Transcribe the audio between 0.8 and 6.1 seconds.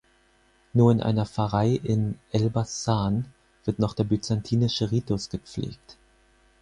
in einer Pfarrei in Elbasan wird noch der byzantinische Ritus gepflegt.